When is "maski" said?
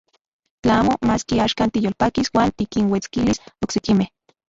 1.09-1.35